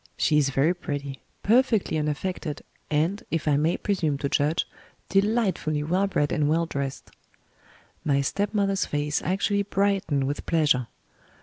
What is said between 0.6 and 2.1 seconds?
pretty, perfectly